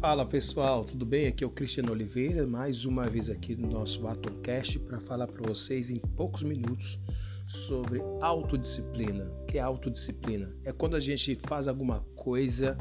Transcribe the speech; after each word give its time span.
Fala 0.00 0.26
pessoal, 0.26 0.84
tudo 0.84 1.06
bem? 1.06 1.28
Aqui 1.28 1.44
é 1.44 1.46
o 1.46 1.50
Cristiano 1.50 1.92
Oliveira, 1.92 2.44
mais 2.48 2.84
uma 2.84 3.06
vez 3.06 3.30
aqui 3.30 3.54
no 3.54 3.68
nosso 3.70 4.08
Atomcast 4.08 4.80
para 4.80 4.98
falar 4.98 5.28
para 5.28 5.46
vocês 5.46 5.92
em 5.92 5.98
poucos 5.98 6.42
minutos 6.42 6.98
sobre 7.46 8.02
autodisciplina. 8.20 9.30
O 9.42 9.46
que 9.46 9.58
é 9.58 9.60
autodisciplina? 9.60 10.50
É 10.64 10.72
quando 10.72 10.96
a 10.96 11.00
gente 11.00 11.38
faz 11.46 11.68
alguma 11.68 12.00
coisa, 12.16 12.76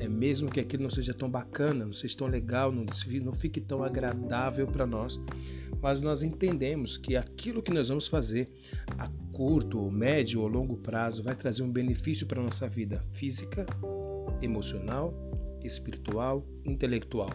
é 0.00 0.08
mesmo 0.08 0.50
que 0.50 0.58
aquilo 0.58 0.82
não 0.82 0.90
seja 0.90 1.14
tão 1.14 1.30
bacana, 1.30 1.84
não 1.84 1.92
seja 1.92 2.16
tão 2.16 2.26
legal, 2.26 2.72
não, 2.72 2.86
não 3.22 3.32
fique 3.32 3.60
tão 3.60 3.84
agradável 3.84 4.66
para 4.66 4.84
nós, 4.84 5.20
mas 5.80 6.00
nós 6.00 6.22
entendemos 6.22 6.96
que 6.96 7.16
aquilo 7.16 7.62
que 7.62 7.72
nós 7.72 7.88
vamos 7.88 8.08
fazer 8.08 8.50
a 8.98 9.08
curto, 9.32 9.90
médio 9.90 10.40
ou 10.40 10.48
longo 10.48 10.76
prazo 10.76 11.22
vai 11.22 11.34
trazer 11.34 11.62
um 11.62 11.70
benefício 11.70 12.26
para 12.26 12.40
a 12.40 12.44
nossa 12.44 12.68
vida 12.68 13.04
física, 13.12 13.66
emocional 14.40 15.14
espiritual, 15.66 16.46
intelectual. 16.64 17.30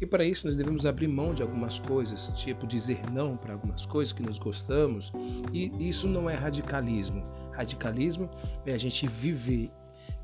E 0.00 0.06
para 0.06 0.24
isso 0.24 0.46
nós 0.46 0.56
devemos 0.56 0.86
abrir 0.86 1.08
mão 1.08 1.34
de 1.34 1.42
algumas 1.42 1.78
coisas, 1.78 2.28
tipo 2.36 2.66
dizer 2.66 2.98
não 3.10 3.36
para 3.36 3.54
algumas 3.54 3.84
coisas 3.84 4.12
que 4.12 4.22
nós 4.22 4.38
gostamos, 4.38 5.12
e 5.52 5.70
isso 5.88 6.08
não 6.08 6.30
é 6.30 6.34
radicalismo. 6.34 7.24
Radicalismo 7.52 8.30
é 8.64 8.72
a 8.72 8.78
gente 8.78 9.06
viver 9.06 9.70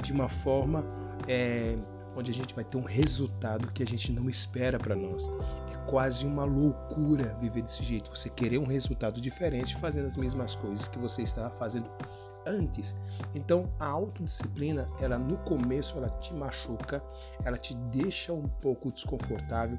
de 0.03 0.12
uma 0.12 0.29
forma 0.29 0.85
é, 1.27 1.77
onde 2.19 2.33
a 2.33 2.35
gente 2.35 2.55
vai 2.55 2.65
ter 2.65 2.77
um 2.77 2.83
resultado 2.83 3.69
que 3.69 3.83
a 3.83 3.87
gente 3.87 4.13
não 4.13 4.29
espera 4.29 4.79
para 4.79 4.97
nós. 4.97 5.29
É 5.73 5.77
quase 5.89 6.27
uma 6.27 6.45
loucura 6.45 7.37
viver 7.41 7.63
desse 7.63 7.85
jeito. 7.85 8.11
Você 8.11 8.29
querer 8.29 8.59
um 8.59 8.67
resultado 8.67 9.21
diferente 9.21 9.77
fazendo 9.77 10.07
as 10.07 10.17
mesmas 10.17 10.57
coisas 10.57 10.89
que 10.89 10.99
você 10.99 11.23
estava 11.23 11.51
fazendo 11.57 11.89
antes. 12.45 12.97
Então, 13.34 13.70
a 13.79 13.87
autodisciplina, 13.87 14.87
ela 15.01 15.19
no 15.19 15.37
começo 15.39 15.97
ela 15.97 16.09
te 16.09 16.34
machuca, 16.34 17.03
ela 17.45 17.57
te 17.57 17.77
deixa 17.77 18.33
um 18.33 18.48
pouco 18.48 18.91
desconfortável, 18.91 19.79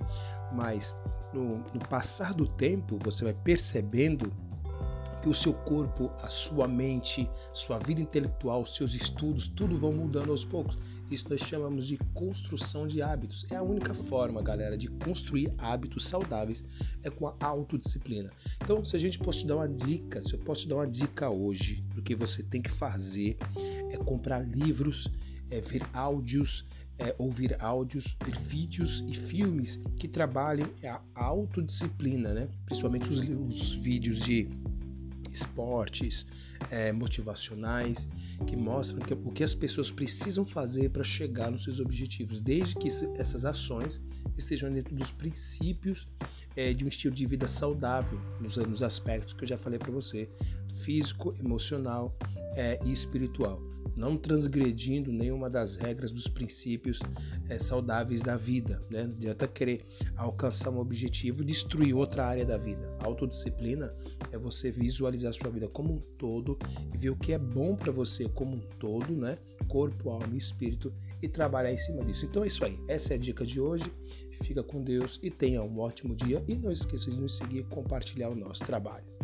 mas 0.53 0.95
no, 1.33 1.57
no 1.57 1.79
passar 1.89 2.33
do 2.33 2.47
tempo 2.47 2.97
você 3.03 3.25
vai 3.25 3.33
percebendo 3.33 4.31
que 5.21 5.27
o 5.27 5.33
seu 5.33 5.53
corpo, 5.53 6.09
a 6.23 6.29
sua 6.29 6.65
mente, 6.65 7.29
sua 7.51 7.77
vida 7.77 7.99
intelectual, 7.99 8.65
seus 8.65 8.93
estudos, 8.93 9.49
tudo 9.49 9.77
vão 9.77 9.91
mudando 9.91 10.31
aos 10.31 10.45
poucos. 10.45 10.77
Isso 11.09 11.27
nós 11.29 11.41
chamamos 11.41 11.87
de 11.87 11.97
construção 12.13 12.87
de 12.87 13.01
hábitos. 13.01 13.45
É 13.49 13.55
a 13.55 13.63
única 13.63 13.93
forma, 13.93 14.41
galera, 14.41 14.77
de 14.77 14.87
construir 14.87 15.51
hábitos 15.57 16.07
saudáveis 16.07 16.63
é 17.03 17.09
com 17.09 17.27
a 17.27 17.35
autodisciplina. 17.39 18.29
Então, 18.61 18.85
se 18.85 18.95
a 18.95 18.99
gente 18.99 19.17
pode 19.17 19.39
te 19.39 19.47
dar 19.47 19.57
uma 19.57 19.67
dica, 19.67 20.21
se 20.21 20.33
eu 20.33 20.39
posso 20.39 20.63
te 20.63 20.69
dar 20.69 20.75
uma 20.75 20.87
dica 20.87 21.29
hoje 21.29 21.81
do 21.95 22.01
que 22.01 22.15
você 22.15 22.43
tem 22.43 22.61
que 22.61 22.71
fazer, 22.71 23.37
é 23.89 23.97
comprar 23.97 24.47
livros, 24.47 25.07
é 25.49 25.59
ver 25.59 25.81
áudios, 25.93 26.65
é 26.99 27.15
ouvir 27.17 27.55
áudios, 27.59 28.15
ver 28.23 28.37
vídeos 28.37 29.03
e 29.07 29.15
filmes 29.15 29.81
que 29.97 30.07
trabalhem 30.07 30.67
a 30.83 31.01
autodisciplina, 31.15 32.33
né? 32.33 32.49
Principalmente 32.65 33.09
os, 33.09 33.21
os 33.21 33.69
vídeos 33.75 34.19
de 34.19 34.49
esportes 35.33 36.25
é, 36.69 36.91
motivacionais 36.91 38.07
que 38.47 38.55
mostram 38.55 38.99
que, 38.99 39.13
o 39.13 39.31
que 39.31 39.43
as 39.43 39.55
pessoas 39.55 39.89
precisam 39.91 40.45
fazer 40.45 40.89
para 40.89 41.03
chegar 41.03 41.51
nos 41.51 41.63
seus 41.63 41.79
objetivos, 41.79 42.41
desde 42.41 42.75
que 42.75 42.87
essas 43.17 43.45
ações 43.45 44.01
estejam 44.37 44.71
dentro 44.71 44.95
dos 44.95 45.11
princípios 45.11 46.07
é, 46.55 46.73
de 46.73 46.85
um 46.85 46.87
estilo 46.87 47.13
de 47.13 47.25
vida 47.25 47.47
saudável, 47.47 48.19
nos, 48.39 48.57
nos 48.57 48.83
aspectos 48.83 49.33
que 49.33 49.43
eu 49.43 49.47
já 49.47 49.57
falei 49.57 49.79
para 49.79 49.91
você, 49.91 50.29
físico, 50.83 51.35
emocional 51.39 52.15
é, 52.55 52.79
e 52.83 52.91
espiritual 52.91 53.61
não 53.99 54.15
transgredindo 54.17 55.11
nenhuma 55.11 55.49
das 55.49 55.75
regras 55.75 56.09
dos 56.09 56.27
princípios 56.27 56.99
é, 57.49 57.59
saudáveis 57.59 58.21
da 58.21 58.37
vida. 58.37 58.81
Né? 58.89 59.03
Não 59.03 59.13
adianta 59.13 59.45
querer 59.45 59.85
alcançar 60.15 60.69
um 60.69 60.79
objetivo 60.79 61.41
e 61.41 61.45
destruir 61.45 61.93
outra 61.93 62.25
área 62.25 62.45
da 62.45 62.57
vida. 62.57 62.97
A 62.99 63.07
autodisciplina 63.07 63.93
é 64.31 64.37
você 64.37 64.71
visualizar 64.71 65.33
sua 65.33 65.51
vida 65.51 65.67
como 65.67 65.95
um 65.95 65.99
todo 66.17 66.57
e 66.93 66.97
ver 66.97 67.09
o 67.09 67.15
que 67.15 67.33
é 67.33 67.37
bom 67.37 67.75
para 67.75 67.91
você 67.91 68.29
como 68.29 68.55
um 68.55 68.61
todo, 68.79 69.11
né? 69.11 69.37
corpo, 69.67 70.09
alma 70.09 70.33
e 70.33 70.37
espírito, 70.37 70.91
e 71.21 71.27
trabalhar 71.27 71.71
em 71.71 71.77
cima 71.77 72.03
disso. 72.03 72.25
Então 72.25 72.43
é 72.43 72.47
isso 72.47 72.63
aí. 72.63 72.79
Essa 72.87 73.13
é 73.13 73.17
a 73.17 73.19
dica 73.19 73.45
de 73.45 73.59
hoje. 73.59 73.85
Fica 74.43 74.63
com 74.63 74.81
Deus 74.81 75.19
e 75.21 75.29
tenha 75.29 75.61
um 75.61 75.79
ótimo 75.79 76.15
dia. 76.15 76.43
E 76.47 76.55
não 76.55 76.71
esqueça 76.71 77.11
de 77.11 77.19
nos 77.19 77.37
seguir 77.37 77.59
e 77.59 77.63
compartilhar 77.63 78.29
o 78.29 78.35
nosso 78.35 78.65
trabalho. 78.65 79.18